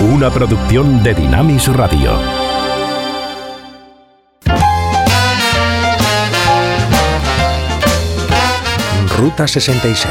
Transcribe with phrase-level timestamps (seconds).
[0.00, 2.12] una producción de Dinamis Radio.
[9.16, 10.06] Ruta 66.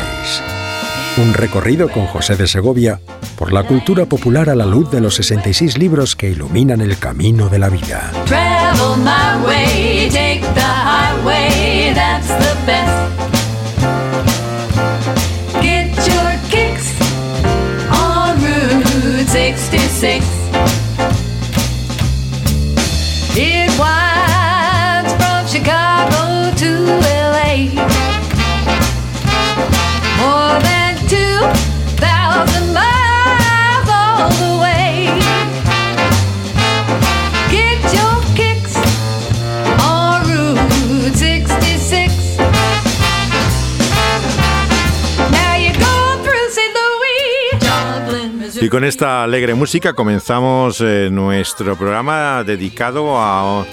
[1.18, 3.00] Un recorrido con José de Segovia
[3.38, 7.48] por la cultura popular a la luz de los 66 libros que iluminan el camino
[7.50, 8.12] de la vida.
[8.26, 13.45] Travel my way, take the highway, that's the best.
[19.96, 20.35] 66.
[48.66, 53.64] Y con esta alegre música comenzamos eh, nuestro programa dedicado a,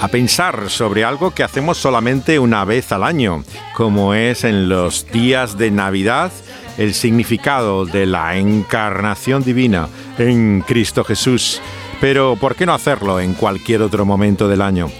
[0.00, 3.44] a pensar sobre algo que hacemos solamente una vez al año,
[3.76, 6.32] como es en los días de Navidad
[6.78, 11.62] el significado de la encarnación divina en Cristo Jesús.
[12.00, 14.90] Pero ¿por qué no hacerlo en cualquier otro momento del año?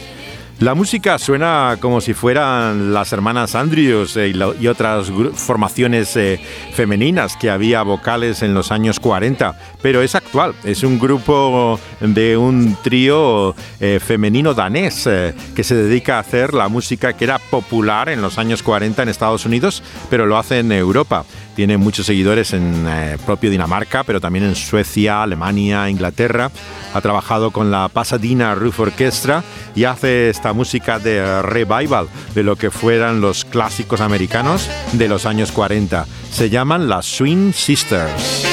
[0.60, 6.16] La música suena como si fueran las hermanas Andrews eh, y, lo- y otras formaciones
[6.16, 6.40] eh,
[6.72, 10.54] femeninas que había vocales en los años 40, pero es actual.
[10.62, 16.54] Es un grupo de un trío eh, femenino danés eh, que se dedica a hacer
[16.54, 20.60] la música que era popular en los años 40 en Estados Unidos, pero lo hace
[20.60, 21.24] en Europa.
[21.56, 26.50] Tiene muchos seguidores en eh, propio Dinamarca, pero también en Suecia, Alemania, Inglaterra.
[26.94, 29.44] Ha trabajado con la Pasadena Roof Orchestra
[29.76, 35.24] y hace esta música de revival de lo que fueran los clásicos americanos de los
[35.24, 36.04] años 40.
[36.30, 38.44] Se llaman las Swing Sisters.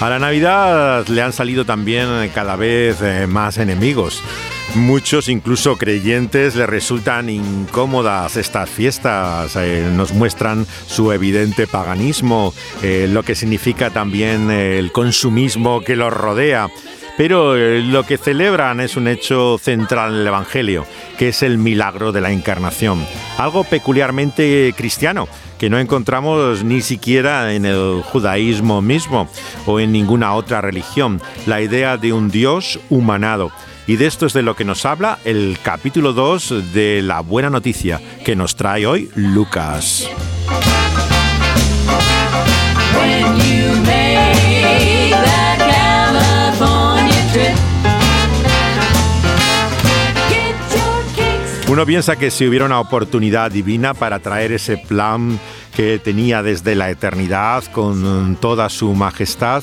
[0.00, 4.24] A la Navidad le han salido también cada vez eh, más enemigos.
[4.78, 9.56] Muchos, incluso creyentes, le resultan incómodas estas fiestas.
[9.56, 15.96] eh, nos muestran su evidente paganismo, eh, lo que significa también eh, el consumismo que
[15.96, 16.68] los rodea.
[17.16, 20.86] Pero lo que celebran es un hecho central en el Evangelio,
[21.18, 23.04] que es el milagro de la encarnación.
[23.38, 25.26] Algo peculiarmente cristiano,
[25.58, 29.28] que no encontramos ni siquiera en el judaísmo mismo
[29.66, 31.20] o en ninguna otra religión.
[31.46, 33.50] La idea de un Dios humanado.
[33.88, 37.48] Y de esto es de lo que nos habla el capítulo 2 de la buena
[37.48, 40.06] noticia que nos trae hoy Lucas.
[51.66, 55.40] Uno piensa que si hubiera una oportunidad divina para traer ese plan
[55.74, 59.62] que tenía desde la eternidad con toda su majestad,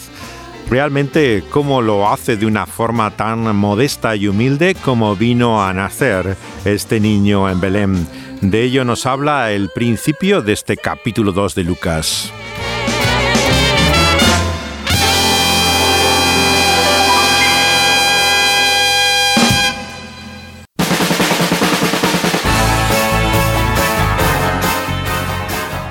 [0.69, 6.37] realmente cómo lo hace de una forma tan modesta y humilde como vino a nacer
[6.65, 8.07] este niño en Belén.
[8.41, 12.31] De ello nos habla el principio de este capítulo 2 de Lucas.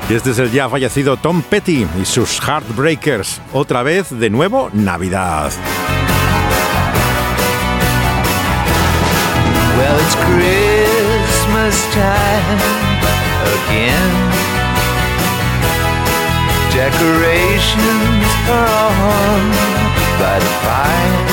[0.08, 3.40] Y este es el ya fallecido Tom Petty y sus Heartbreakers.
[3.54, 5.50] Otra vez, de nuevo, Navidad.
[9.78, 12.60] Well, it's Christmas time
[13.64, 14.12] again.
[16.70, 19.42] Decorations are on
[20.20, 21.24] by the fire.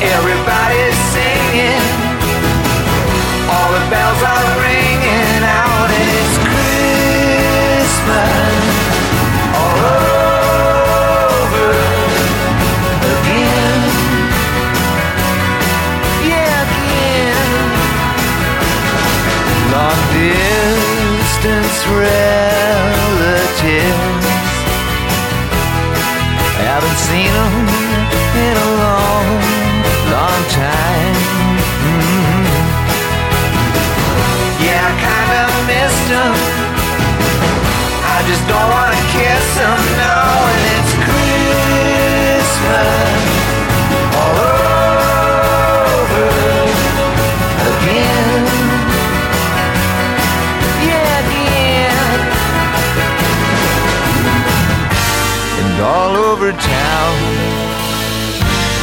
[0.00, 1.82] Everybody's singing,
[3.50, 4.33] all the bells are
[20.14, 22.26] distance relatives.
[26.62, 27.54] Haven't seen them
[28.46, 29.26] in a long,
[30.14, 31.18] long time.
[31.82, 32.42] Mm-hmm.
[34.64, 36.34] Yeah, I kinda missed them.
[38.14, 38.83] I just don't want
[56.58, 57.16] town.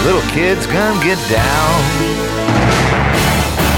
[0.03, 1.77] Little kids come get down.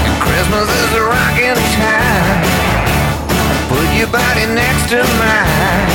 [0.06, 2.40] And Christmas is a rocking time.
[3.68, 5.88] Put your body next to mine.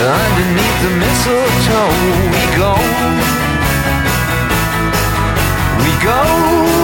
[0.00, 1.92] Underneath the mistletoe
[2.32, 2.74] we go.
[5.84, 6.79] We go.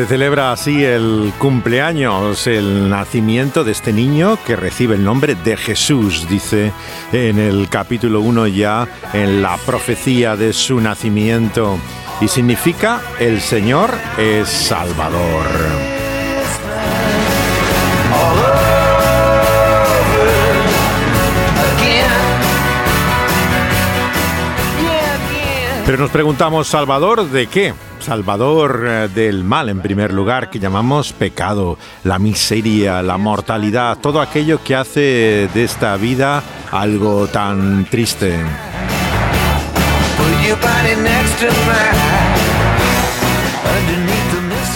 [0.00, 5.58] Se celebra así el cumpleaños, el nacimiento de este niño que recibe el nombre de
[5.58, 6.72] Jesús, dice
[7.12, 11.78] en el capítulo 1 ya, en la profecía de su nacimiento,
[12.22, 15.99] y significa el Señor es Salvador.
[25.90, 27.74] Pero nos preguntamos, ¿Salvador de qué?
[27.98, 34.20] Salvador eh, del mal en primer lugar, que llamamos pecado, la miseria, la mortalidad, todo
[34.20, 38.38] aquello que hace de esta vida algo tan triste.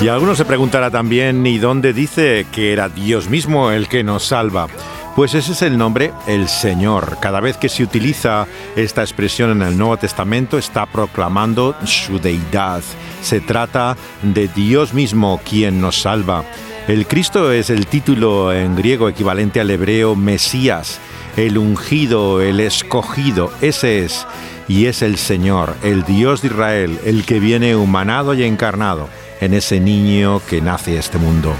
[0.01, 4.25] Y alguno se preguntará también, ¿y dónde dice que era Dios mismo el que nos
[4.25, 4.67] salva?
[5.15, 7.19] Pues ese es el nombre, el Señor.
[7.21, 12.83] Cada vez que se utiliza esta expresión en el Nuevo Testamento está proclamando su deidad.
[13.23, 16.45] Se trata de Dios mismo quien nos salva.
[16.89, 20.99] El Cristo es el título en griego equivalente al hebreo Mesías,
[21.37, 24.27] el ungido, el escogido, ese es.
[24.67, 29.09] Y es el Señor, el Dios de Israel, el que viene humanado y encarnado
[29.41, 31.55] en ese niño que nace este mundo.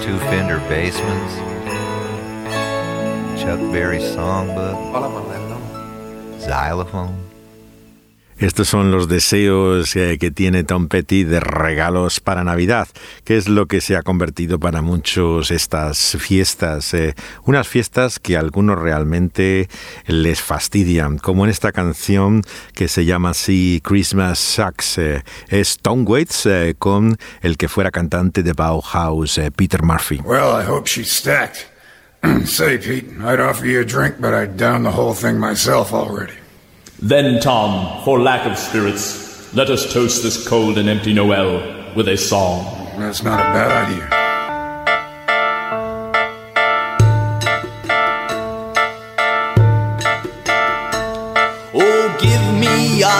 [0.00, 1.34] Two Fender Bassmans,
[3.40, 4.78] Chuck Berry songbook,
[6.38, 7.18] xylophone.
[8.40, 12.88] Estos son los deseos eh, que tiene Tom Petty de regalos para Navidad,
[13.24, 17.14] que es lo que se ha convertido para muchos estas fiestas, eh,
[17.44, 19.68] unas fiestas que a algunos realmente
[20.06, 22.40] les fastidian, como en esta canción
[22.74, 27.90] que se llama así Christmas Sucks, eh, es Tom Waits eh, con el que fuera
[27.90, 30.22] cantante de Bauhaus, Peter Murphy.
[30.24, 31.66] Well, I hope she's stacked.
[32.46, 36.39] Say, Pete, I'd offer you a drink, but I'd down the whole thing myself already.
[37.02, 42.08] Then, Tom, for lack of spirits, let us toast this cold and empty Noel with
[42.08, 42.64] a song.
[42.98, 44.19] That's not a bad idea.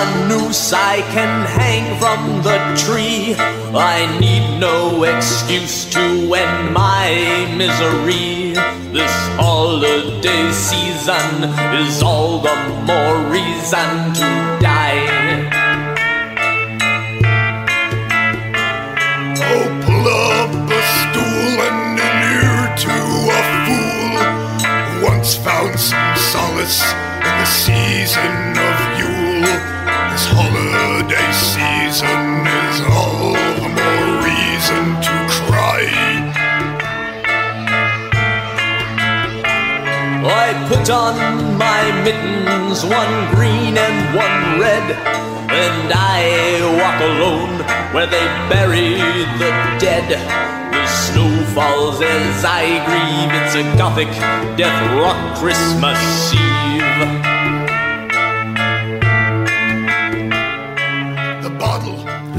[0.00, 3.35] A noose I can hang from the tree.
[3.75, 6.00] I need no excuse to
[6.35, 7.09] end my
[7.62, 8.54] misery.
[8.97, 11.28] This holiday season
[11.85, 12.57] is all the
[12.88, 13.90] more reason
[14.21, 14.28] to
[14.64, 15.04] die.
[19.52, 22.97] Oh, pull up a stool and an ear to
[23.38, 26.83] a fool once found some solace
[27.26, 28.33] in the season
[28.69, 29.80] of Yule.
[30.11, 33.31] This holiday season is all
[33.62, 35.87] the more reason to cry.
[40.26, 41.14] I put on
[41.57, 44.87] my mittens, one green and one red,
[45.49, 47.62] and I walk alone
[47.95, 48.99] where they bury
[49.38, 50.11] the dead.
[50.73, 54.11] The snow falls as I grieve, it's a gothic
[54.59, 57.39] death rock Christmas Eve.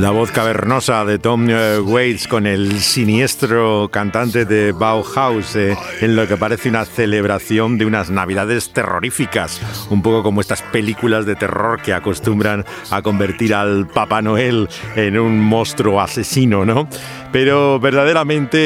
[0.01, 6.15] La voz cavernosa de Tom eh, Waits con el siniestro cantante de Bauhaus eh, en
[6.15, 11.35] lo que parece una celebración de unas navidades terroríficas, un poco como estas películas de
[11.35, 16.89] terror que acostumbran a convertir al Papá Noel en un monstruo asesino, ¿no?
[17.31, 18.57] Pero verdaderamente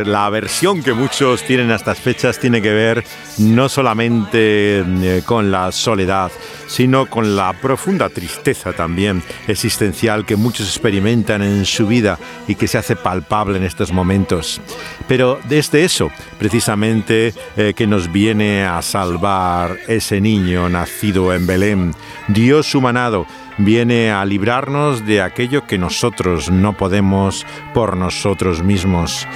[0.00, 3.04] eh, la aversión que muchos tienen a estas fechas tiene que ver
[3.38, 4.84] no solamente
[5.24, 6.30] con la soledad,
[6.66, 12.66] sino con la profunda tristeza también existencial que muchos experimentan en su vida y que
[12.66, 14.60] se hace palpable en estos momentos.
[15.06, 21.94] Pero desde eso, precisamente, eh, que nos viene a salvar ese niño nacido en Belén,
[22.28, 23.26] Dios humanado,
[23.58, 29.28] viene a librarnos de aquello que nosotros no podemos por nosotros mismos.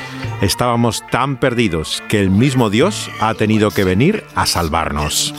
[0.42, 5.34] Estábamos tan perdidos que el mismo Dios ha tenido que venir a salvarnos.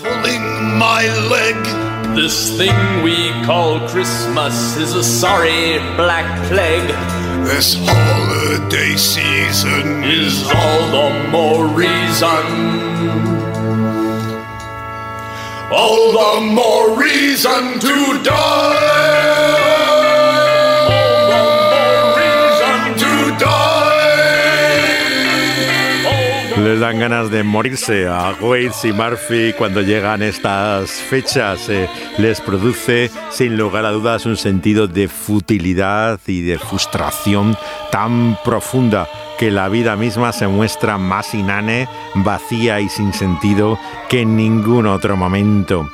[2.22, 6.90] This thing we call Christmas is a sorry black plague.
[7.48, 12.44] This holiday season Is all the more reason.
[15.72, 19.59] all the more reason to die.
[26.90, 31.70] Dan ganas de morirse a Waits y Murphy cuando llegan estas fechas.
[31.70, 37.56] Eh, les produce, sin lugar a dudas, un sentido de futilidad y de frustración
[37.92, 43.78] tan profunda que la vida misma se muestra más inane, vacía y sin sentido
[44.10, 45.92] que en ningún otro momento.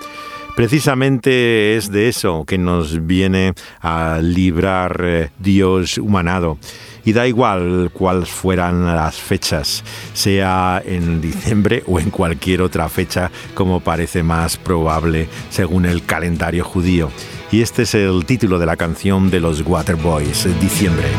[0.55, 6.57] Precisamente es de eso que nos viene a librar eh, Dios humanado.
[7.03, 9.83] Y da igual cuáles fueran las fechas,
[10.13, 16.63] sea en diciembre o en cualquier otra fecha, como parece más probable según el calendario
[16.63, 17.11] judío.
[17.51, 21.09] Y este es el título de la canción de los Waterboys, Diciembre.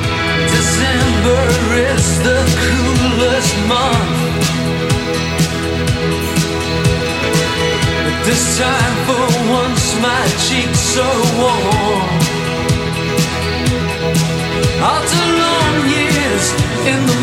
[10.01, 12.03] My cheeks are warm.
[14.95, 16.45] After long years
[16.91, 17.16] in the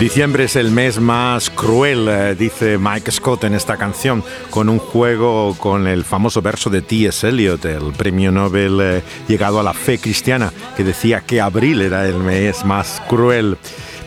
[0.00, 4.78] Diciembre es el mes más cruel, eh, dice Mike Scott en esta canción, con un
[4.78, 7.28] juego con el famoso verso de T.S.
[7.28, 12.08] Eliot, el premio Nobel eh, llegado a la fe cristiana, que decía que abril era
[12.08, 13.58] el mes más cruel.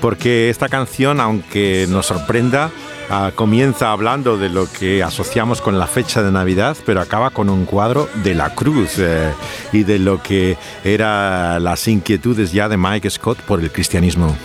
[0.04, 2.72] Porque esta canción, aunque nos sorprenda,
[3.10, 7.50] ah, comienza hablando de lo que asociamos con la fecha de Navidad, pero acaba con
[7.50, 9.32] un cuadro de la cruz eh,
[9.72, 14.36] y de lo que eran las inquietudes ya de Mike Scott por el cristianismo.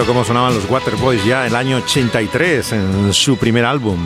[0.00, 3.98] Tremendo cómo sonaban los Waterboys ya el año 83 en su primer álbum.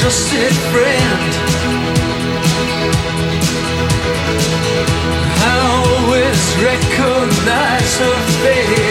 [0.00, 1.32] Trusted friend.
[5.44, 8.89] Always recognize her face.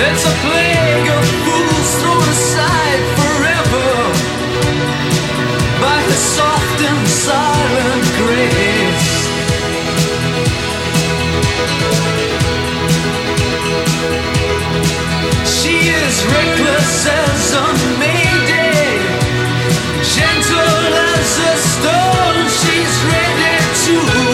[0.00, 3.90] It's a plague of fools thrown aside forever
[5.82, 9.10] by her soft and silent grace.
[15.58, 17.88] She is reckless as a
[20.14, 22.38] gentle as a stone.
[22.60, 24.27] She's ready to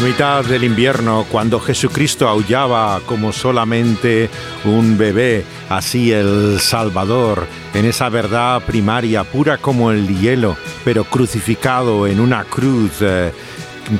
[0.00, 4.30] mitad del invierno, cuando Jesucristo aullaba como solamente
[4.64, 12.06] un bebé, así el Salvador, en esa verdad primaria, pura como el hielo, pero crucificado
[12.06, 13.32] en una cruz, eh,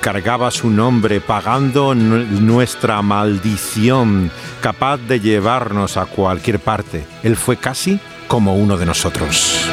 [0.00, 7.06] cargaba su nombre, pagando nuestra maldición, capaz de llevarnos a cualquier parte.
[7.22, 9.68] Él fue casi como uno de nosotros.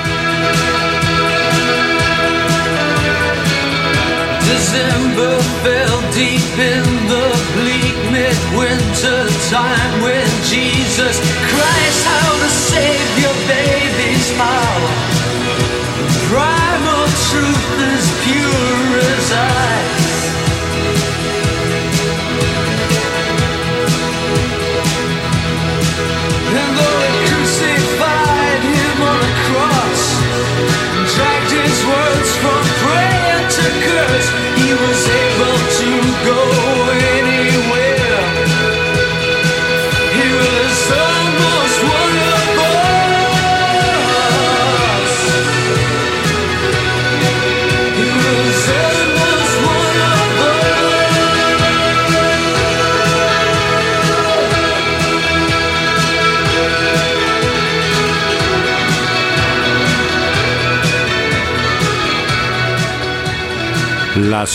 [6.15, 11.19] deep in the bleak midwinter time when Jesus
[11.51, 14.88] cries out a savior baby smile.
[16.29, 16.54] Cry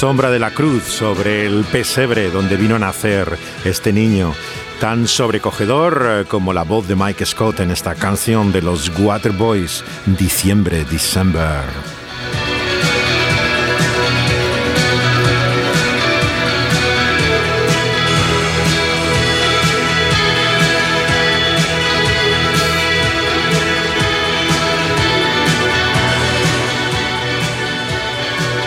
[0.01, 4.33] sombra de la cruz sobre el pesebre donde vino a nacer este niño,
[4.81, 9.85] tan sobrecogedor eh, como la voz de Mike Scott en esta canción de los Waterboys,
[10.07, 12.00] Diciembre, December.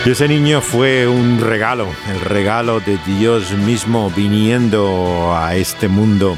[0.05, 6.38] Y ese niño fue un regalo, el regalo de Dios mismo viniendo a este mundo.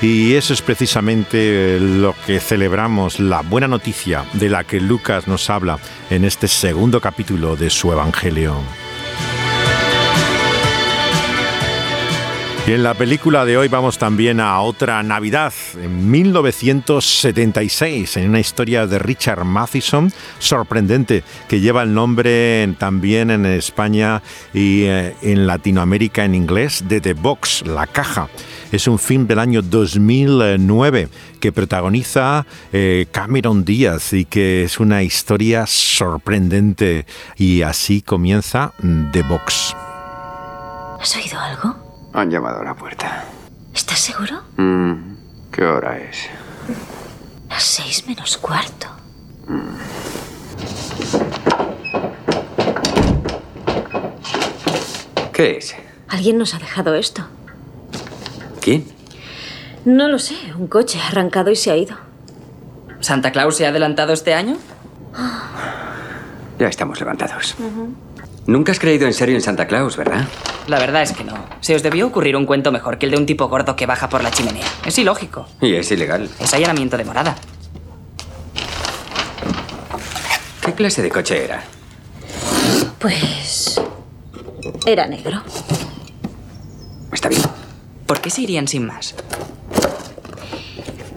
[0.00, 5.50] Y eso es precisamente lo que celebramos, la buena noticia de la que Lucas nos
[5.50, 8.56] habla en este segundo capítulo de su Evangelio.
[12.66, 18.40] Y en la película de hoy vamos también a otra Navidad, en 1976, en una
[18.40, 24.20] historia de Richard Matheson, sorprendente, que lleva el nombre también en España
[24.52, 28.28] y eh, en Latinoamérica en inglés de The Box, La Caja.
[28.72, 35.04] Es un film del año 2009 que protagoniza eh, Cameron Díaz y que es una
[35.04, 37.06] historia sorprendente.
[37.36, 38.72] Y así comienza
[39.12, 39.76] The Box.
[41.00, 41.85] ¿Has oído algo?
[42.16, 43.24] Han llamado a la puerta.
[43.74, 44.42] ¿Estás seguro?
[44.56, 45.16] Mm,
[45.52, 46.30] ¿Qué hora es?
[47.50, 48.86] Las seis menos cuarto.
[55.34, 55.74] ¿Qué es?
[56.08, 57.22] Alguien nos ha dejado esto.
[58.62, 58.86] ¿Quién?
[59.84, 60.36] No lo sé.
[60.58, 61.96] Un coche ha arrancado y se ha ido.
[63.00, 64.56] ¿Santa Claus se ha adelantado este año?
[66.58, 67.54] Ya estamos levantados.
[68.46, 70.24] Nunca has creído en serio en Santa Claus, ¿verdad?
[70.68, 71.34] La verdad es que no.
[71.60, 74.08] Se os debió ocurrir un cuento mejor que el de un tipo gordo que baja
[74.08, 74.64] por la chimenea.
[74.84, 75.48] Es ilógico.
[75.60, 76.28] Y es ilegal.
[76.38, 77.36] Es allanamiento de morada.
[80.64, 81.62] ¿Qué clase de coche era?
[83.00, 83.80] Pues...
[84.86, 85.42] Era negro.
[87.12, 87.42] Está bien.
[88.06, 89.14] ¿Por qué se irían sin más?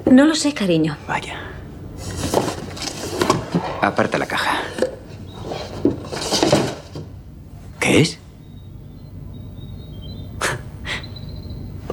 [0.06, 0.98] No lo sé, cariño.
[1.08, 1.40] Vaya.
[3.82, 4.62] Aparta la caja.
[7.80, 8.20] ¿Qué es?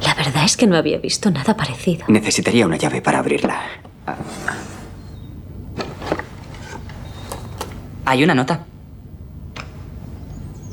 [0.03, 2.05] La verdad es que no había visto nada parecido.
[2.09, 3.61] Necesitaría una llave para abrirla.
[8.05, 8.65] Hay una nota.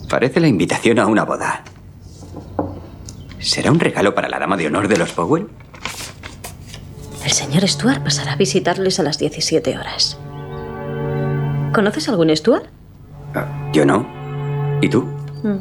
[0.09, 1.63] Parece la invitación a una boda.
[3.39, 5.47] ¿Será un regalo para la dama de honor de los Powell?
[7.25, 10.17] El señor Stuart pasará a visitarles a las 17 horas.
[11.73, 12.65] ¿Conoces algún Stuart?
[13.33, 14.22] Ah, Yo no.
[14.83, 15.03] ¿Y tú?
[15.43, 15.59] Mm.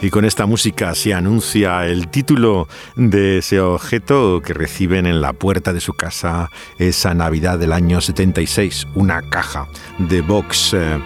[0.00, 5.32] Y con esta música se anuncia el título de ese objeto que reciben en la
[5.32, 6.50] puerta de su casa
[6.80, 10.74] esa Navidad del año 76, una caja de box.
[10.74, 11.00] eh,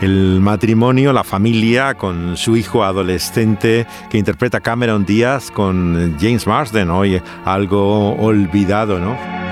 [0.00, 6.88] el matrimonio, la familia, con su hijo adolescente que interpreta Cameron Díaz con James Marsden,
[6.90, 9.47] hoy algo olvidado, ¿no?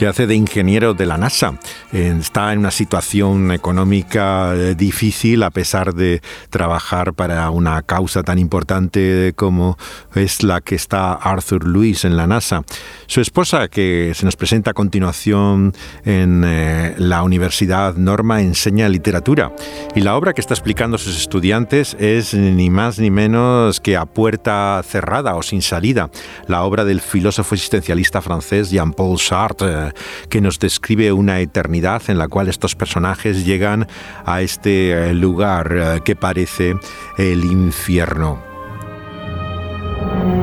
[0.00, 1.58] Que hace de ingeniero de la NASA.
[1.92, 8.38] Está en una situación económica eh, difícil a pesar de trabajar para una causa tan
[8.38, 9.76] importante como
[10.14, 12.62] es la que está Arthur Lewis en la NASA.
[13.08, 15.74] Su esposa, que se nos presenta a continuación
[16.06, 19.52] en eh, la Universidad Norma, enseña literatura
[19.94, 23.98] y la obra que está explicando a sus estudiantes es ni más ni menos que
[23.98, 26.08] A Puerta Cerrada o Sin Salida,
[26.46, 29.89] la obra del filósofo existencialista francés Jean-Paul Sartre,
[30.28, 33.86] que nos describe una eternidad en la cual estos personajes llegan
[34.24, 36.76] a este eh, lugar eh, que parece
[37.18, 38.42] el infierno.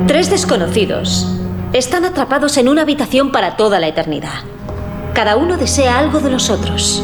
[0.07, 1.27] Tres desconocidos
[1.73, 4.41] están atrapados en una habitación para toda la eternidad.
[5.13, 7.03] Cada uno desea algo de los otros.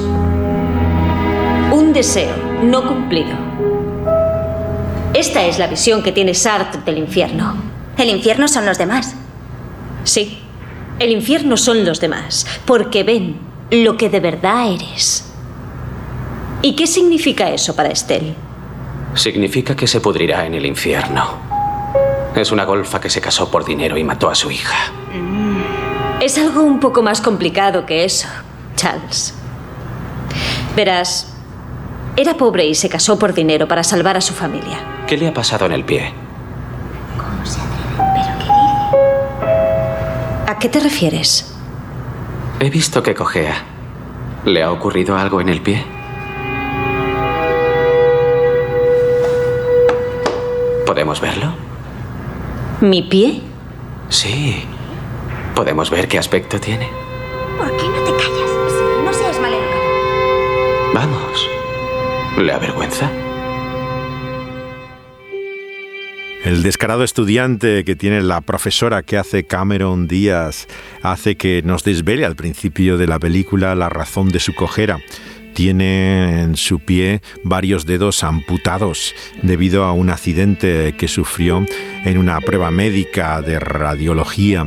[1.71, 3.35] Un deseo no cumplido.
[5.13, 7.55] Esta es la visión que tiene Sartre del infierno.
[7.97, 9.15] El infierno son los demás.
[10.03, 10.42] Sí,
[10.99, 13.39] el infierno son los demás, porque ven
[13.71, 15.29] lo que de verdad eres.
[16.61, 18.35] ¿Y qué significa eso para Estelle?
[19.15, 21.37] Significa que se pudrirá en el infierno.
[22.35, 24.91] Es una golfa que se casó por dinero y mató a su hija.
[26.19, 28.27] Es algo un poco más complicado que eso,
[28.75, 29.35] Charles.
[30.75, 31.33] Verás,
[32.15, 34.79] era pobre y se casó por dinero para salvar a su familia.
[35.05, 36.13] ¿Qué le ha pasado en el pie?
[40.53, 41.51] ¿A qué te refieres?
[42.59, 43.55] He visto que cojea.
[44.45, 45.83] ¿Le ha ocurrido algo en el pie?
[50.85, 51.55] ¿Podemos verlo?
[52.81, 53.41] ¿Mi pie?
[54.09, 54.63] Sí.
[55.55, 56.87] ¿Podemos ver qué aspecto tiene?
[57.57, 58.51] ¿Por qué no te callas?
[59.05, 59.81] No seas maleducado.
[60.93, 61.49] Vamos.
[62.37, 63.09] ¿Le avergüenza?
[66.43, 70.67] El descarado estudiante que tiene la profesora que hace Cameron Díaz
[71.01, 74.99] hace que nos desvele al principio de la película la razón de su cojera.
[75.53, 81.65] Tiene en su pie varios dedos amputados debido a un accidente que sufrió
[82.03, 84.65] en una prueba médica de radiología.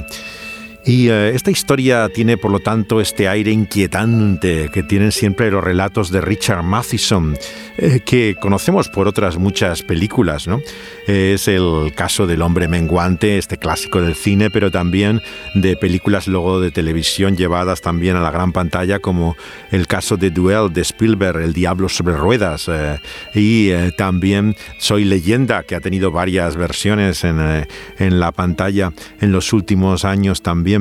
[0.86, 5.64] Y eh, esta historia tiene, por lo tanto, este aire inquietante que tienen siempre los
[5.64, 7.36] relatos de Richard Matheson,
[7.76, 10.46] eh, que conocemos por otras muchas películas.
[10.46, 10.60] ¿no?
[11.08, 15.22] Es el caso del hombre menguante, este clásico del cine, pero también
[15.56, 19.36] de películas luego de televisión llevadas también a la gran pantalla, como
[19.72, 23.00] el caso de Duel de Spielberg, El Diablo sobre Ruedas, eh,
[23.34, 27.66] y eh, también Soy Leyenda, que ha tenido varias versiones en, eh,
[27.98, 30.75] en la pantalla en los últimos años también.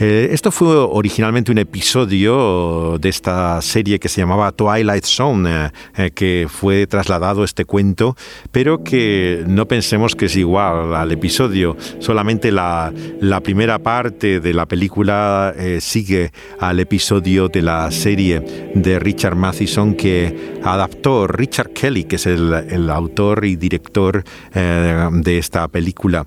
[0.00, 5.70] Eh, esto fue originalmente un episodio de esta serie que se llamaba Twilight Zone, eh,
[5.96, 8.16] eh, que fue trasladado este cuento,
[8.52, 11.76] pero que no pensemos que es igual al episodio.
[11.98, 12.92] Solamente la,
[13.42, 20.58] primera parte de la película sigue al episodio de la serie de Richard Matheson que
[20.62, 26.26] adaptó Richard Kelly, que es el, autor y director de esta película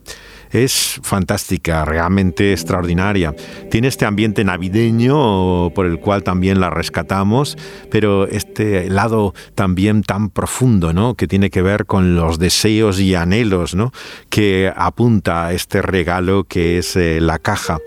[0.51, 3.35] es fantástica, realmente extraordinaria.
[3.69, 7.57] Tiene este ambiente navideño por el cual también la rescatamos,
[7.89, 11.15] pero este lado también tan profundo, ¿no?
[11.15, 13.91] Que tiene que ver con los deseos y anhelos, ¿no?
[14.29, 17.79] Que apunta a este regalo que es eh, la caja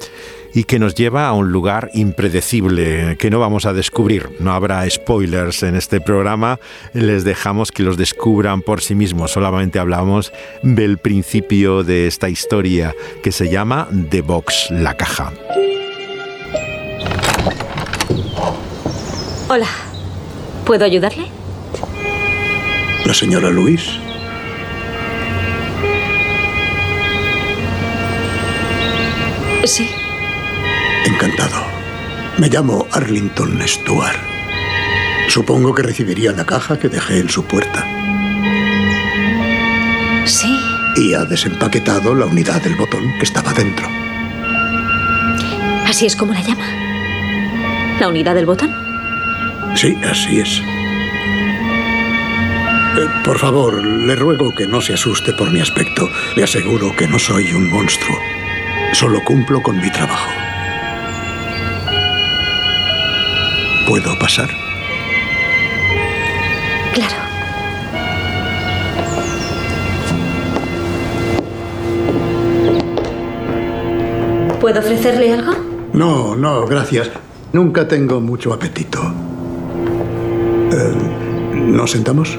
[0.55, 4.31] y que nos lleva a un lugar impredecible que no vamos a descubrir.
[4.39, 6.61] No habrá spoilers en este programa,
[6.93, 9.33] les dejamos que los descubran por sí mismos.
[9.33, 15.33] Solamente hablamos del principio de esta historia que se llama The Box, la caja.
[19.49, 19.69] Hola.
[20.65, 21.27] ¿Puedo ayudarle?
[23.05, 23.99] ¿La señora Luis?
[29.65, 30.04] Sí.
[31.05, 31.63] Encantado.
[32.39, 34.19] Me llamo Arlington Stuart.
[35.29, 37.87] Supongo que recibiría la caja que dejé en su puerta.
[40.25, 40.59] Sí.
[40.97, 43.87] Y ha desempaquetado la unidad del botón que estaba dentro.
[45.87, 46.67] ¿Así es como la llama?
[48.01, 48.75] ¿La unidad del botón?
[49.77, 50.61] Sí, así es.
[52.97, 56.09] Eh, por favor, le ruego que no se asuste por mi aspecto.
[56.37, 58.19] Le aseguro que no soy un monstruo.
[58.93, 60.44] Solo cumplo con mi trabajo.
[63.87, 64.49] ¿Puedo pasar?
[66.95, 67.15] Claro.
[74.61, 75.53] ¿Puedo ofrecerle algo?
[75.93, 77.11] No, no, gracias.
[77.53, 79.01] Nunca tengo mucho apetito.
[80.73, 80.95] Eh,
[81.55, 82.39] ¿Nos sentamos?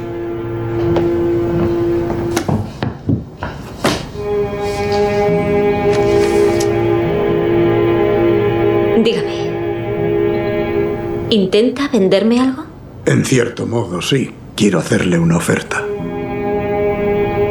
[11.36, 12.64] ¿Intenta venderme algo?
[13.06, 14.32] En cierto modo, sí.
[14.56, 15.84] Quiero hacerle una oferta.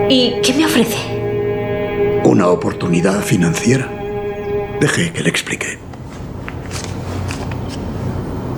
[0.08, 0.96] ¿Y qué me ofrece?
[2.24, 3.86] Una oportunidad financiera.
[4.80, 5.78] Deje que le explique.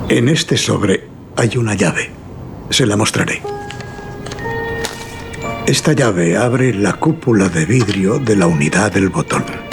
[0.09, 2.09] En este sobre hay una llave.
[2.71, 3.43] Se la mostraré.
[5.67, 9.66] Esta llave abre la cúpula de vidrio de la unidad del botón.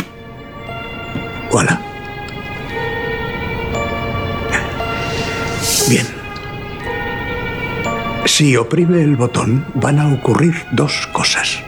[8.35, 11.61] Si oprime el botón, van a ocurrir dos cosas.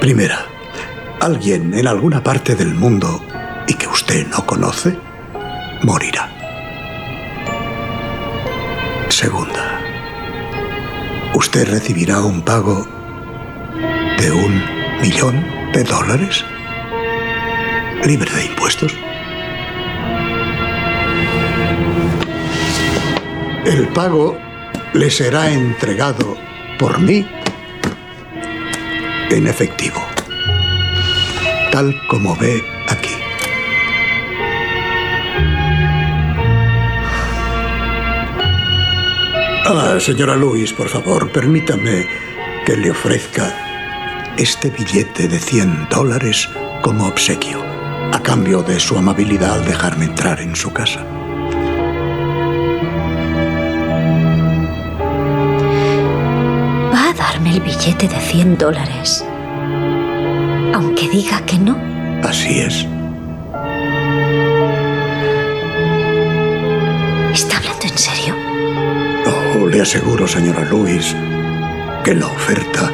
[0.00, 0.44] Primera,
[1.20, 3.22] alguien en alguna parte del mundo
[3.68, 4.98] y que usted no conoce,
[5.84, 6.28] morirá.
[9.10, 9.80] Segunda,
[11.36, 12.84] usted recibirá un pago
[14.18, 14.64] de un
[15.00, 15.40] millón
[15.72, 16.44] de dólares
[18.04, 18.92] libre de impuestos.
[23.64, 24.45] El pago
[24.96, 26.36] le será entregado
[26.78, 27.26] por mí
[29.30, 30.00] en efectivo,
[31.70, 33.14] tal como ve aquí.
[39.66, 42.06] Ah, señora Luis, por favor, permítame
[42.64, 46.48] que le ofrezca este billete de 100 dólares
[46.80, 47.62] como obsequio,
[48.12, 51.25] a cambio de su amabilidad al dejarme entrar en su casa.
[57.56, 59.24] El billete de 100 dólares?
[60.74, 61.76] Aunque diga que no.
[62.22, 62.86] Así es.
[67.32, 68.34] ¿Está hablando en serio?
[69.26, 71.14] Oh, le aseguro, señora Luis,
[72.04, 72.90] que la oferta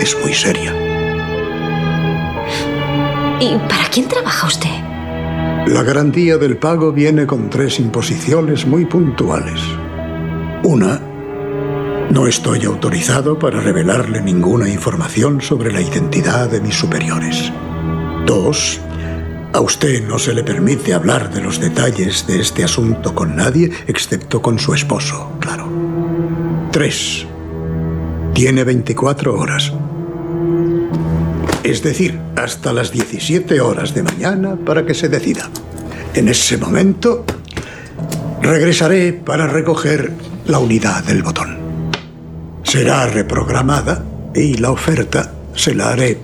[0.00, 0.72] es muy seria.
[3.40, 4.70] ¿Y para quién trabaja usted?
[5.66, 9.60] La garantía del pago viene con tres imposiciones muy puntuales.
[10.64, 11.01] Una,
[12.12, 17.50] no estoy autorizado para revelarle ninguna información sobre la identidad de mis superiores.
[18.26, 18.82] Dos,
[19.54, 23.72] a usted no se le permite hablar de los detalles de este asunto con nadie
[23.86, 25.66] excepto con su esposo, claro.
[26.70, 27.26] Tres,
[28.34, 29.72] tiene 24 horas.
[31.64, 35.48] Es decir, hasta las 17 horas de mañana para que se decida.
[36.12, 37.24] En ese momento,
[38.42, 40.12] regresaré para recoger
[40.44, 41.61] la unidad del botón.
[42.72, 44.02] Será reprogramada
[44.34, 46.18] y la oferta se la haré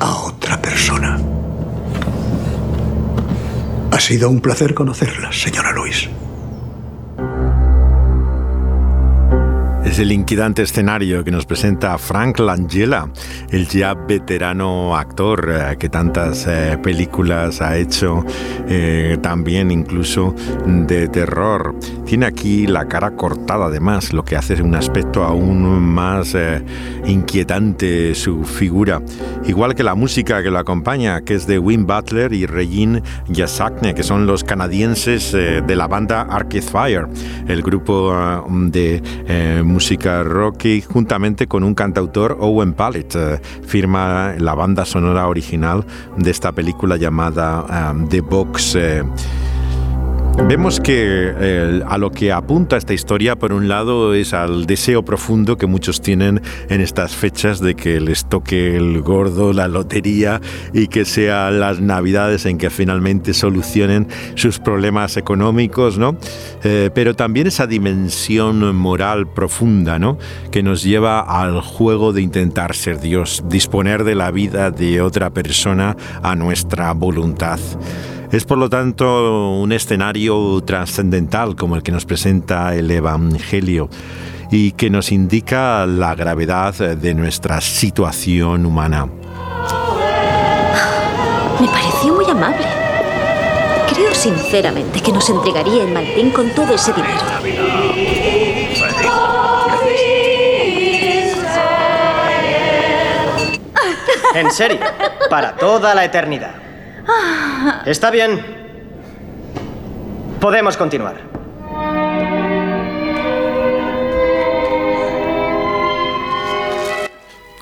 [0.00, 1.20] a otra persona.
[3.90, 6.08] Ha sido un placer conocerla, señora Luis.
[9.96, 13.08] Es el inquietante escenario que nos presenta Frank Langella,
[13.48, 18.22] el ya veterano actor eh, que tantas eh, películas ha hecho,
[18.68, 20.34] eh, también incluso
[20.66, 21.74] de terror.
[22.04, 26.62] Tiene aquí la cara cortada además, lo que hace un aspecto aún más eh,
[27.06, 29.00] inquietante su figura.
[29.46, 33.94] Igual que la música que lo acompaña, que es de Wim Butler y Regine Yasakne,
[33.94, 37.08] que son los canadienses eh, de la banda Arcade Fire,
[37.48, 43.38] el grupo eh, de eh, música rock y juntamente con un cantautor Owen Pallett eh,
[43.64, 48.74] firma la banda sonora original de esta película llamada um, The Box.
[48.74, 49.04] eh,
[50.44, 55.04] Vemos que eh, a lo que apunta esta historia, por un lado, es al deseo
[55.04, 60.40] profundo que muchos tienen en estas fechas de que les toque el gordo, la lotería
[60.72, 66.16] y que sean las navidades en que finalmente solucionen sus problemas económicos, ¿no?
[66.62, 70.16] Eh, pero también esa dimensión moral profunda, ¿no?
[70.52, 75.30] Que nos lleva al juego de intentar ser Dios, disponer de la vida de otra
[75.30, 77.58] persona a nuestra voluntad.
[78.32, 83.88] Es por lo tanto un escenario trascendental como el que nos presenta el Evangelio
[84.50, 89.06] y que nos indica la gravedad de nuestra situación humana.
[91.60, 92.66] Me pareció muy amable.
[93.92, 97.14] Creo sinceramente que nos entregaría el maletín con todo ese dinero.
[104.34, 104.80] En serio,
[105.30, 106.65] para toda la eternidad.
[107.86, 108.44] Está bien.
[110.40, 111.36] Podemos continuar.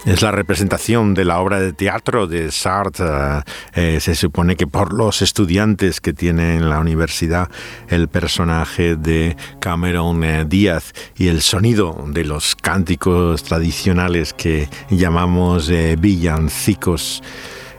[0.05, 3.43] Es la representación de la obra de teatro de Sartre.
[3.73, 7.49] Eh, se supone que por los estudiantes que tiene en la universidad
[7.89, 15.71] el personaje de Cameron eh, Díaz y el sonido de los cánticos tradicionales que llamamos
[15.71, 17.23] eh, villancicos.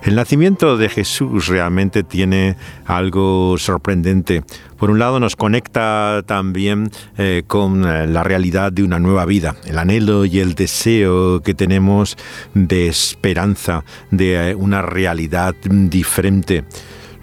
[0.05, 4.43] El nacimiento de Jesús realmente tiene algo sorprendente.
[4.77, 9.55] Por un lado nos conecta también eh, con eh, la realidad de una nueva vida,
[9.65, 12.17] el anhelo y el deseo que tenemos
[12.53, 16.65] de esperanza, de eh, una realidad diferente.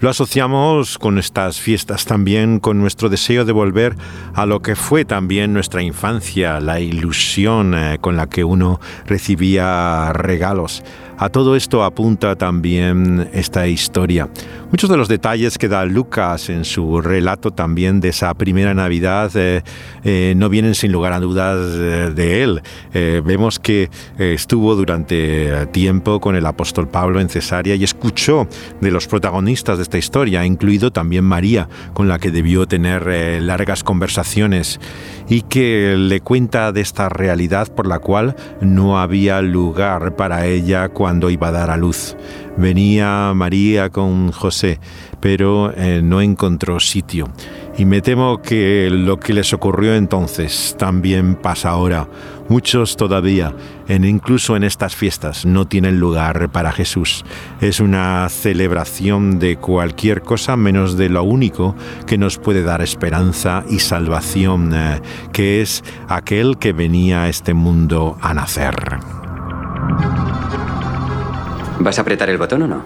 [0.01, 3.95] Lo asociamos con estas fiestas también, con nuestro deseo de volver
[4.33, 10.83] a lo que fue también nuestra infancia, la ilusión con la que uno recibía regalos.
[11.23, 14.27] A todo esto apunta también esta historia.
[14.71, 19.31] Muchos de los detalles que da Lucas en su relato también de esa primera Navidad
[19.35, 19.61] eh,
[20.03, 22.61] eh, no vienen sin lugar a dudas eh, de él.
[23.23, 28.47] vemos que estuvo durante tiempo con el apóstol Pablo en Cesarea y escuchó
[28.81, 33.83] de los protagonistas de esta historia, incluido también María, con la que debió tener largas
[33.83, 34.79] conversaciones
[35.29, 40.89] y que le cuenta de esta realidad por la cual no había lugar para ella
[40.89, 42.15] cuando iba a dar a luz.
[42.57, 44.79] Venía María con José,
[45.19, 47.29] pero eh, no encontró sitio.
[47.75, 52.07] Y me temo que lo que les ocurrió entonces también pasa ahora.
[52.47, 53.55] Muchos todavía,
[53.87, 57.25] en, incluso en estas fiestas, no tienen lugar para Jesús.
[57.61, 63.63] Es una celebración de cualquier cosa menos de lo único que nos puede dar esperanza
[63.69, 68.75] y salvación, eh, que es aquel que venía a este mundo a nacer.
[71.79, 72.83] ¿Vas a apretar el botón o no?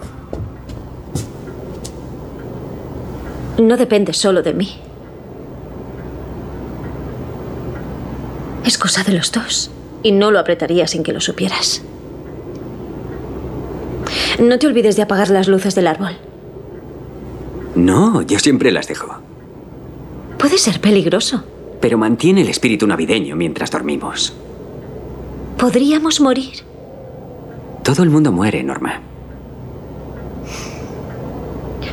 [3.60, 4.80] No depende solo de mí.
[8.66, 9.72] Es cosa de los dos.
[10.04, 11.82] Y no lo apretaría sin que lo supieras.
[14.40, 16.18] No te olvides de apagar las luces del árbol.
[17.76, 19.16] No, yo siempre las dejo.
[20.38, 21.44] Puede ser peligroso.
[21.82, 24.34] Pero mantiene el espíritu navideño mientras dormimos.
[25.58, 26.64] Podríamos morir.
[27.88, 29.00] Todo el mundo muere, Norma.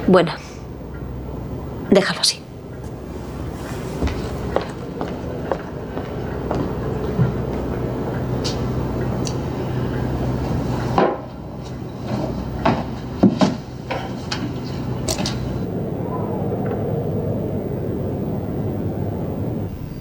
[0.08, 0.32] Bueno,
[1.88, 2.42] déjalo así.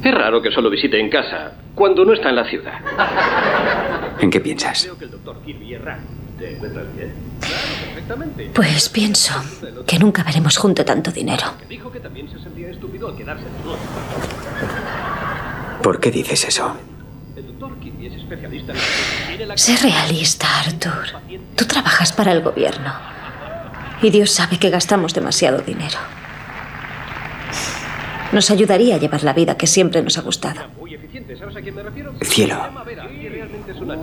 [0.04, 3.93] Es raro que solo visite en casa, cuando no está en la ciudad.
[4.24, 4.90] ¿En qué piensas?
[8.54, 9.34] Pues pienso
[9.86, 11.46] que nunca veremos junto tanto dinero.
[15.82, 16.78] ¿Por qué dices eso?
[19.56, 21.06] Sé realista, Arthur.
[21.58, 22.94] Tú trabajas para el gobierno.
[24.02, 26.00] Y Dios sabe que gastamos demasiado dinero.
[28.32, 30.62] Nos ayudaría a llevar la vida que siempre nos ha gustado.
[32.22, 32.58] Cielo,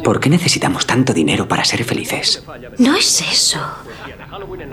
[0.05, 2.43] ¿por qué necesitamos tanto dinero para ser felices?
[2.79, 3.61] No es eso.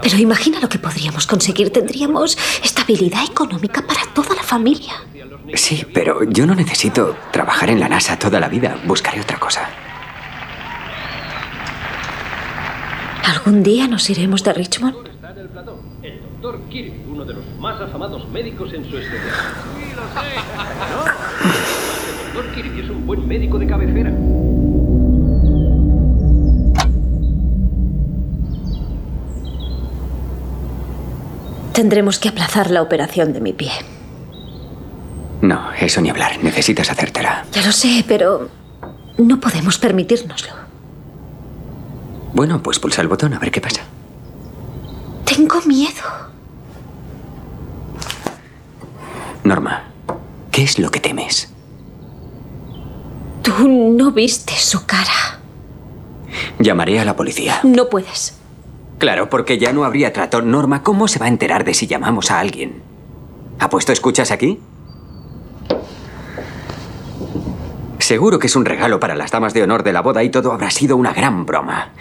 [0.01, 1.71] Pero imagina lo que podríamos conseguir.
[1.71, 4.93] Tendríamos estabilidad económica para toda la familia.
[5.53, 8.77] Sí, pero yo no necesito trabajar en la NASA toda la vida.
[8.85, 9.69] Buscaré otra cosa.
[13.23, 14.95] ¿Algún día nos iremos de Richmond?
[16.01, 19.53] El doctor Kirby, uno de los más afamados médicos en su especialidad.
[19.77, 20.35] Sí, lo sé.
[20.91, 21.05] No,
[22.29, 24.11] el doctor Kirby es un buen médico de cabecera.
[31.77, 33.69] Tendremos que aplazar la operación de mi pie.
[35.41, 36.43] No, eso ni hablar.
[36.43, 37.45] Necesitas hacértela.
[37.51, 38.49] Ya lo sé, pero
[39.19, 40.53] no podemos permitírnoslo.
[42.33, 43.81] Bueno, pues pulsa el botón a ver qué pasa.
[45.23, 46.01] Tengo miedo.
[49.43, 49.83] Norma,
[50.49, 51.47] ¿qué es lo que temes?
[53.43, 55.41] Tú no viste su cara.
[56.57, 57.59] Llamaré a la policía.
[57.61, 58.36] No puedes.
[58.97, 60.41] Claro, porque ya no habría trato.
[60.41, 62.81] Norma, ¿cómo se va a enterar de si llamamos a alguien?
[63.59, 64.59] ¿Ha puesto escuchas aquí?
[67.99, 70.51] Seguro que es un regalo para las damas de honor de la boda y todo
[70.51, 71.91] habrá sido una gran broma.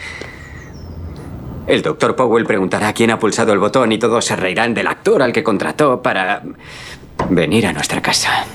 [1.66, 5.20] El doctor Powell preguntará quién ha pulsado el botón y todos se reirán del actor
[5.20, 6.42] al que contrató para
[7.28, 8.46] venir a nuestra casa.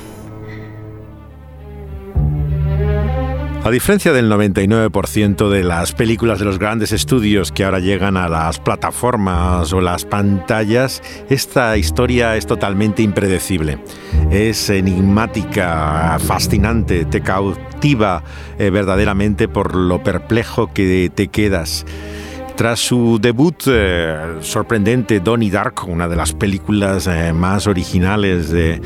[3.64, 8.28] A diferencia del 99% de las películas de los grandes estudios que ahora llegan a
[8.28, 13.78] las plataformas o las pantallas, esta historia es totalmente impredecible.
[14.32, 18.24] Es enigmática, fascinante, te cautiva
[18.58, 21.86] eh, verdaderamente por lo perplejo que te quedas.
[22.62, 28.80] Tras su debut eh, sorprendente, Donnie Dark, una de las películas eh, más originales de,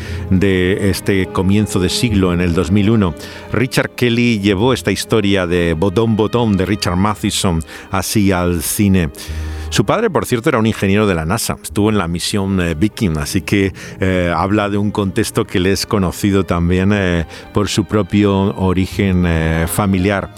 [0.89, 3.15] este comienzo de siglo en el 2001,
[3.53, 9.11] Richard Kelly llevó esta historia de Botón Botón de Richard Matheson así al cine.
[9.69, 12.75] Su padre, por cierto, era un ingeniero de la NASA, estuvo en la misión eh,
[12.75, 13.75] Viking, así que
[14.35, 16.95] habla de un contexto que le es conocido también
[17.53, 19.27] por su propio origen
[19.69, 20.31] familiar.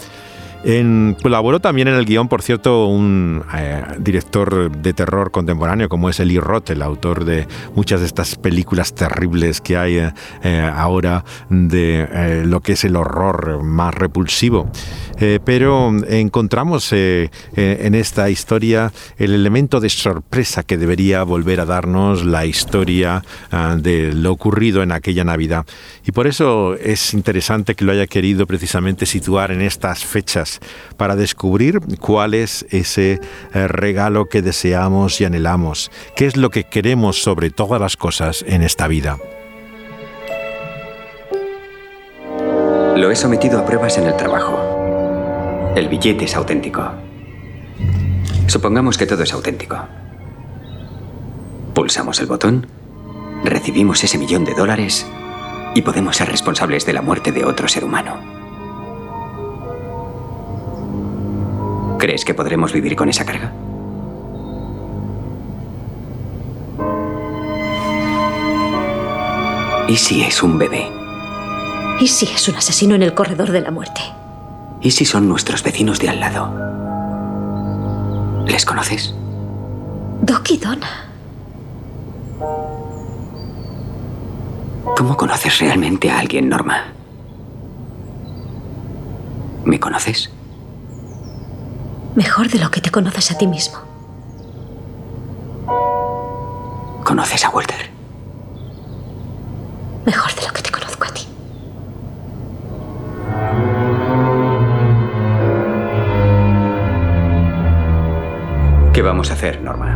[0.63, 6.09] En- colaboró también en el guion, por cierto, un eh, director de terror contemporáneo como
[6.09, 10.69] es Eli Roth, el autor de muchas de estas películas terribles que hay eh, eh,
[10.73, 14.69] ahora de lo que es el horror más repulsivo.
[15.43, 22.45] Pero encontramos en esta historia el elemento de sorpresa que debería volver a darnos la
[22.45, 25.65] historia ah, de lo ocurrido en aquella Navidad.
[26.05, 30.48] Y por eso es interesante que lo haya querido precisamente situar en estas fechas
[30.97, 33.19] para descubrir cuál es ese
[33.53, 38.43] eh, regalo que deseamos y anhelamos, qué es lo que queremos sobre todas las cosas
[38.47, 39.17] en esta vida.
[42.95, 45.73] Lo he sometido a pruebas en el trabajo.
[45.75, 46.83] El billete es auténtico.
[48.47, 49.77] Supongamos que todo es auténtico.
[51.73, 52.67] Pulsamos el botón,
[53.43, 55.05] recibimos ese millón de dólares
[55.75, 58.38] y podemos ser responsables de la muerte de otro ser humano.
[61.99, 63.51] ¿Crees que podremos vivir con esa carga?
[69.89, 70.89] ¿Y si es un bebé?
[71.99, 73.99] ¿Y si es un asesino en el corredor de la muerte?
[74.79, 76.53] ¿Y si son nuestros vecinos de al lado?
[78.45, 79.13] ¿Les conoces?
[80.21, 81.09] Doc y Donna.
[84.95, 86.93] ¿Cómo conoces realmente a alguien, Norma?
[89.65, 90.31] ¿Me conoces?
[92.19, 93.79] Mejor de lo que te conoces a ti mismo.
[97.05, 97.89] ¿Conoces a Walter?
[100.05, 101.25] Mejor de lo que te conozco a ti.
[108.91, 109.88] ¿Qué vamos a hacer, Norma?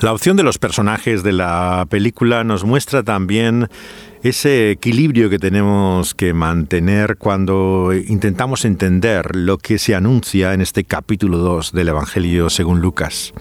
[0.00, 3.68] La opción de los personajes de la película nos muestra también
[4.22, 10.84] ese equilibrio que tenemos que mantener cuando intentamos entender lo que se anuncia en este
[10.84, 13.34] capítulo 2 del Evangelio según Lucas.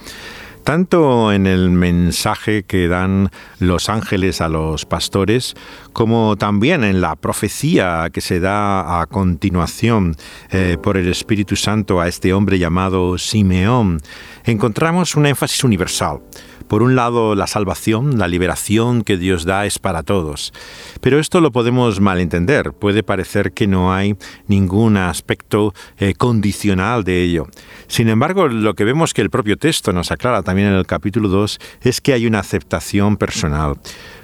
[0.65, 5.55] Tanto en el mensaje que dan los ángeles a los pastores,
[5.99, 10.15] como también en la profecía que se da a continuación
[10.49, 13.99] eh, por el Espíritu Santo a este hombre llamado Simeón,
[14.45, 16.21] encontramos un énfasis universal.
[16.69, 20.53] Por un lado, la salvación, la liberación que Dios da es para todos.
[21.01, 22.73] Pero esto lo podemos malentender.
[22.73, 24.15] Puede parecer que no hay
[24.47, 27.47] ningún aspecto eh, condicional de ello.
[27.87, 31.27] Sin embargo, lo que vemos que el propio texto nos aclara también en el capítulo
[31.27, 33.79] 2 es que hay una aceptación personal.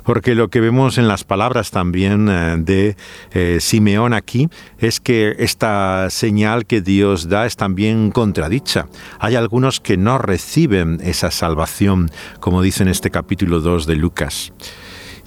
[0.06, 2.95] Porque lo que vemos en las palabras también eh, de
[3.34, 4.47] eh, Simeón aquí
[4.78, 8.88] es que esta señal que Dios da es también contradicha.
[9.20, 14.53] Hay algunos que no reciben esa salvación, como dice en este capítulo 2 de Lucas.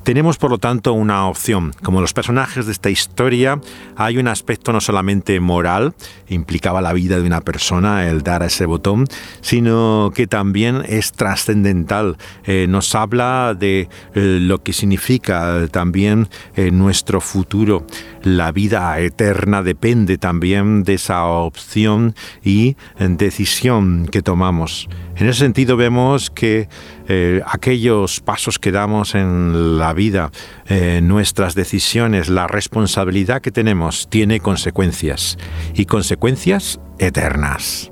[0.09, 1.75] Tenemos, por lo tanto, una opción.
[1.83, 3.61] Como los personajes de esta historia,
[3.95, 5.93] hay un aspecto no solamente moral,
[6.29, 9.07] implicaba la vida de una persona el dar a ese botón,
[9.41, 12.17] sino que también es trascendental.
[12.45, 16.29] Eh, nos habla de eh, lo que significa eh, también
[16.73, 17.87] nuestro futuro.
[18.23, 24.89] La vida eterna depende también de esa opción y decisión que tomamos.
[25.17, 26.69] En ese sentido vemos que
[27.47, 30.31] aquellos pasos que damos en la vida,
[30.69, 35.39] eh, nuestras decisiones, la responsabilidad que tenemos, tiene consecuencias
[35.75, 37.91] y consecuencias eternas.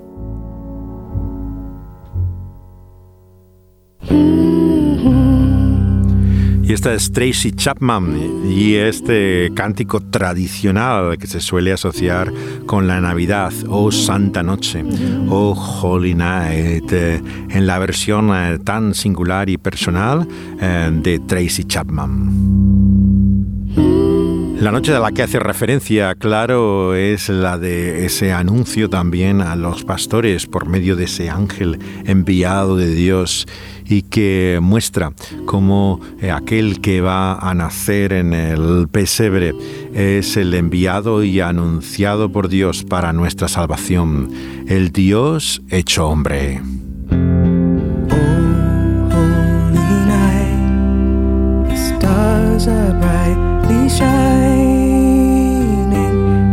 [6.66, 12.32] Y esta es Tracy Chapman y este cántico tradicional que se suele asociar
[12.66, 14.82] con la Navidad, Oh Santa Noche,
[15.28, 20.26] Oh Holy Night, eh, en la versión eh, tan singular y personal
[20.60, 22.56] eh, de Tracy Chapman.
[24.58, 29.54] La noche de la que hace referencia, claro, es la de ese anuncio también a
[29.54, 33.46] los pastores por medio de ese ángel enviado de Dios
[33.88, 35.12] y que muestra
[35.44, 39.54] cómo eh, aquel que va a nacer en el pesebre
[39.94, 44.30] es el enviado y anunciado por Dios para nuestra salvación,
[44.66, 46.60] el Dios hecho hombre.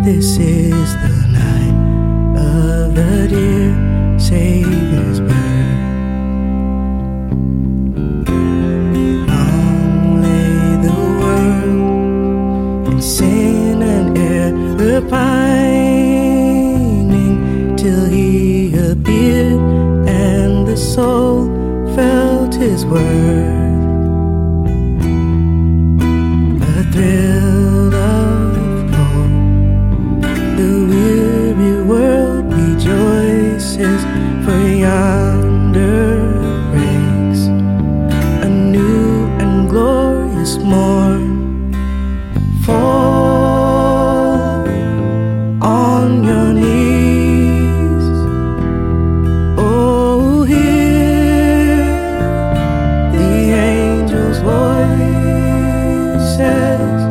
[0.03, 4.82] This is the night of the dear Savior's
[13.03, 16.15] sin and error pining
[17.75, 19.59] till he appeared
[20.07, 21.47] and the soul
[21.95, 23.01] felt his worth.
[26.79, 28.55] A thrill of
[28.95, 30.21] hope,
[30.55, 34.01] the weary world rejoices
[34.45, 35.22] for Yah.
[56.43, 57.02] head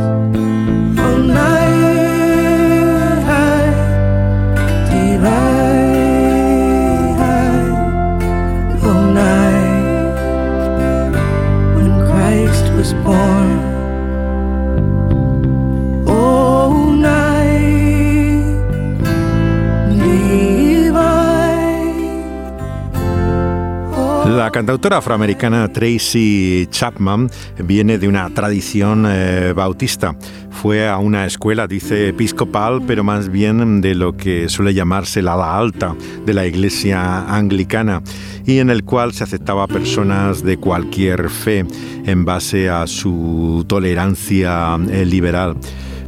[24.63, 27.29] cantautora afroamericana Tracy Chapman
[27.65, 30.15] viene de una tradición eh, bautista.
[30.53, 35.35] Fue a una escuela, dice, episcopal, pero más bien de lo que suele llamarse la
[35.35, 38.03] ala alta de la iglesia anglicana,
[38.47, 41.67] y en el cual se aceptaba a personas de cualquier fe
[42.07, 45.57] en base a su tolerancia eh, liberal.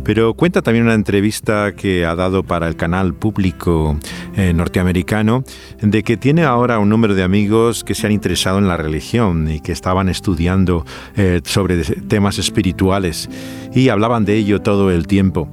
[0.04, 3.98] Pero cuenta también una entrevista que ha dado para el canal público
[4.36, 5.44] eh, norteamericano
[5.80, 9.50] de que tiene ahora un número de amigos que se han interesado en la religión
[9.50, 10.84] y que estaban estudiando
[11.16, 13.30] eh, sobre temas espirituales
[13.74, 15.48] y hablaban de ello todo el tiempo.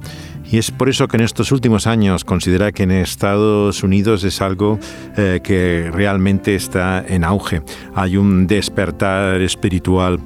[0.52, 4.42] Y es por eso que en estos últimos años considera que en Estados Unidos es
[4.42, 4.78] algo
[5.16, 7.62] eh, que realmente está en auge.
[7.94, 10.20] Hay un despertar espiritual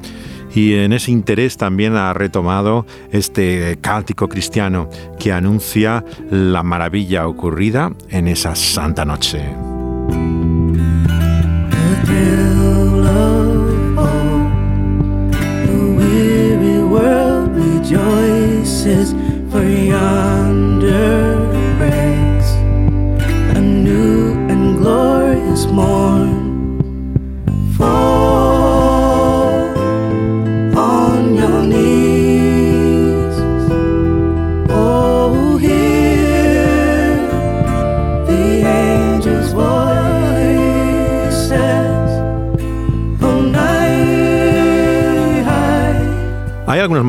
[0.57, 4.89] y en ese interés también ha retomado este cántico cristiano
[5.19, 9.45] que anuncia la maravilla ocurrida en esa santa noche.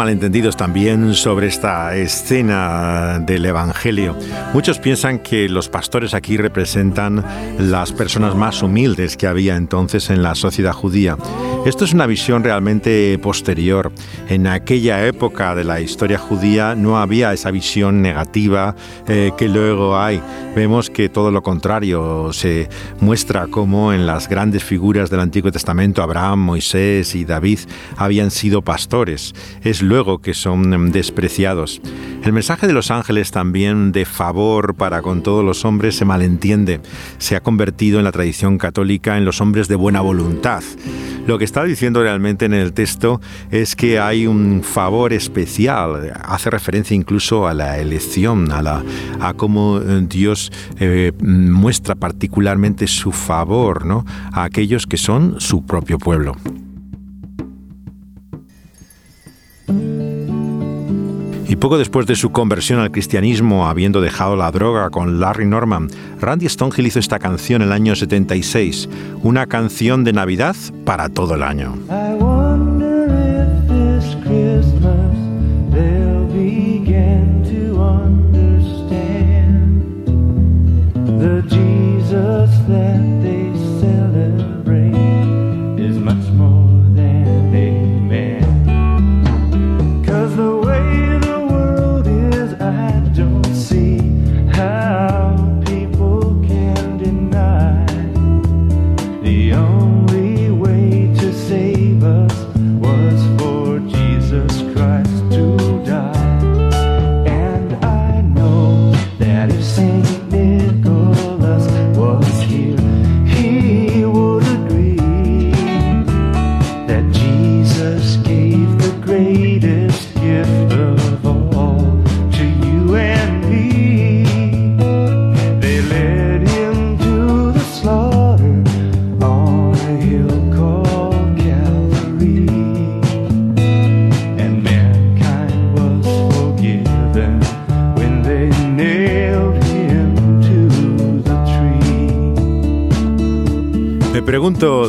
[0.07, 4.15] Malentendidos también sobre esta escena del Evangelio.
[4.53, 7.25] Muchos piensan que los pastores aquí representan
[7.59, 11.17] las personas más humildes que había entonces en la sociedad judía.
[11.65, 13.91] Esto es una visión realmente posterior.
[14.29, 18.75] En aquella época de la historia judía no había esa visión negativa
[19.07, 20.21] eh, que luego hay.
[20.55, 22.69] Vemos que todo lo contrario se
[23.01, 27.59] muestra como en las grandes figuras del Antiguo Testamento, Abraham, Moisés y David
[27.97, 29.33] habían sido pastores.
[29.61, 31.81] Es luego que son mm, despreciados.
[32.27, 36.81] El mensaje de los ángeles también de favor para con todos los hombres se malentiende.
[37.19, 40.61] Se ha convertido en la tradición católica en los hombres de buena voluntad.
[41.25, 46.11] Lo que está diciendo realmente en el texto es que hay un favor especial.
[46.21, 48.83] Hace referencia incluso a la elección, a, la,
[49.21, 50.51] a cómo eh, Dios
[50.81, 54.05] eh, muestra particularmente su favor ¿no?
[54.33, 56.35] a aquellos que son su propio pueblo.
[61.57, 65.89] Poco después de su conversión al cristianismo, habiendo dejado la droga con Larry Norman,
[66.19, 68.87] Randy Stonehill hizo esta canción en el año 76,
[69.23, 70.55] una canción de Navidad
[70.85, 71.73] para todo el año.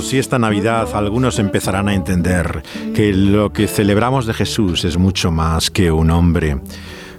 [0.02, 2.62] Si esta Navidad algunos empezarán a entender
[2.94, 6.58] que lo que celebramos de Jesús es mucho más que un hombre,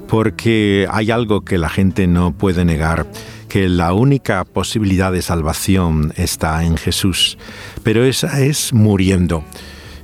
[0.07, 3.05] porque hay algo que la gente no puede negar
[3.49, 7.37] que la única posibilidad de salvación está en Jesús,
[7.83, 9.43] pero esa es muriendo.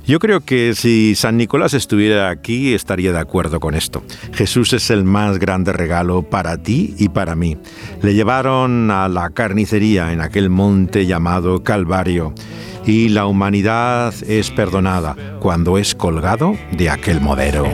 [0.06, 4.04] Yo creo que si San Nicolás estuviera aquí estaría de acuerdo con esto.
[4.32, 7.56] Jesús es el más grande regalo para ti y para mí.
[8.02, 12.32] Le llevaron a la carnicería en aquel monte llamado Calvario
[12.86, 17.66] y la humanidad es perdonada cuando es colgado de aquel modelo.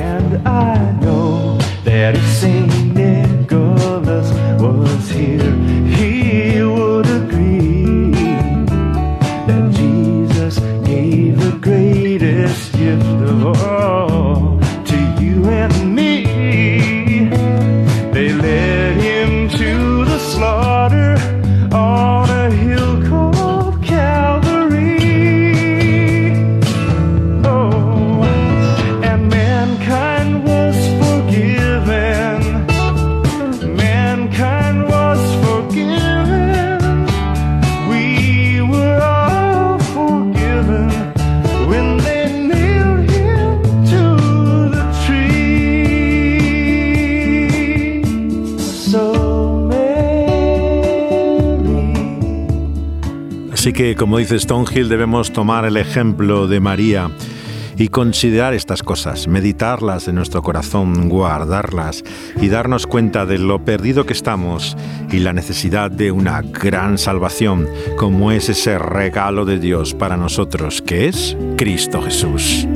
[13.41, 15.92] To you and me.
[53.63, 57.13] Así que, como dice Stonehill, debemos tomar el ejemplo de María
[57.77, 62.03] y considerar estas cosas, meditarlas en nuestro corazón, guardarlas
[62.41, 64.77] y darnos cuenta de lo perdido que estamos
[65.13, 70.83] y la necesidad de una gran salvación, como es ese regalo de Dios para nosotros,
[70.83, 72.67] que es Cristo Jesús.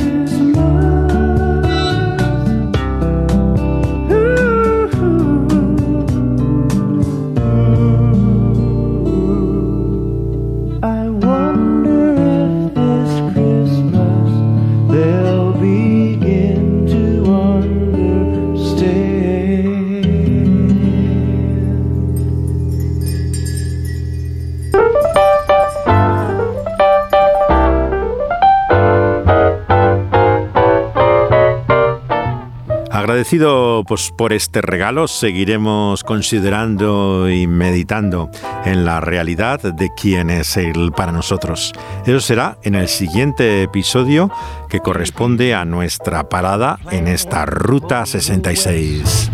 [33.27, 38.31] Agradecido pues, por este regalo, seguiremos considerando y meditando
[38.65, 41.73] en la realidad de quién es Él para nosotros.
[42.07, 44.31] Eso será en el siguiente episodio
[44.69, 49.33] que corresponde a nuestra parada en esta Ruta 66.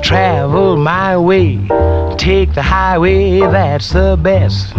[0.00, 1.68] Travel my way,
[2.16, 4.74] take the highway, that's the best.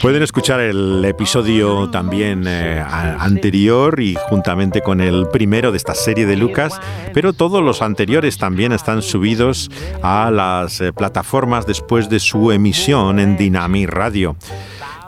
[0.00, 6.24] Pueden escuchar el episodio también eh, anterior y juntamente con el primero de esta serie
[6.24, 6.80] de Lucas,
[7.12, 9.70] pero todos los anteriores también están subidos
[10.02, 14.36] a las eh, plataformas después de su emisión en Dynami Radio.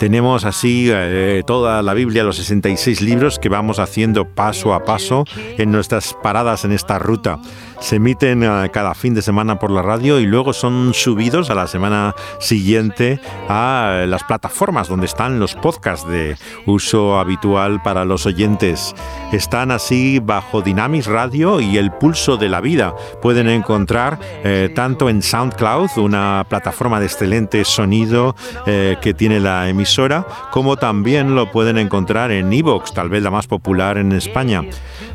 [0.01, 5.27] Tenemos así eh, toda la Biblia, los 66 libros que vamos haciendo paso a paso
[5.59, 7.39] en nuestras paradas en esta ruta.
[7.81, 11.55] Se emiten eh, cada fin de semana por la radio y luego son subidos a
[11.55, 13.21] la semana siguiente
[13.51, 18.95] a eh, las plataformas donde están los podcasts de uso habitual para los oyentes.
[19.33, 22.95] Están así bajo Dynamis Radio y el pulso de la vida.
[23.21, 24.19] Pueden encontrar
[24.75, 28.35] tanto en SoundCloud, una plataforma de excelente sonido
[28.65, 29.69] que tiene la
[30.51, 34.63] como también lo pueden encontrar en Evox, tal vez la más popular en España.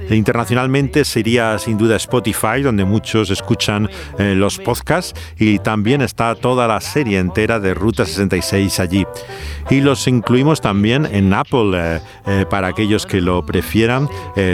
[0.09, 3.89] E Internacionalmente sería sin duda Spotify, donde muchos escuchan
[4.19, 9.05] eh, los podcasts, y también está toda la serie entera de Ruta 66 allí.
[9.69, 14.09] Y los incluimos también en Apple, eh, eh, para aquellos que lo prefieran,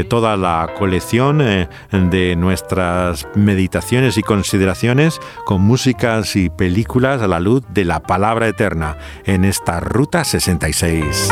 [0.09, 7.63] toda la colección de nuestras meditaciones y consideraciones con músicas y películas a la luz
[7.73, 11.31] de la palabra eterna en esta Ruta 66.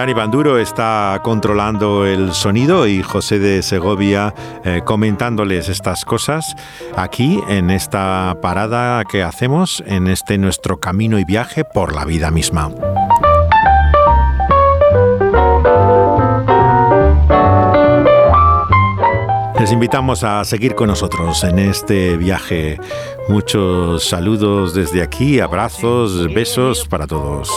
[0.00, 4.32] Dani Banduro está controlando el sonido y José de Segovia
[4.64, 6.56] eh, comentándoles estas cosas
[6.96, 12.30] aquí en esta parada que hacemos en este nuestro camino y viaje por la vida
[12.30, 12.70] misma.
[19.60, 22.80] Les invitamos a seguir con nosotros en este viaje.
[23.28, 27.50] Muchos saludos desde aquí, abrazos, besos para todos.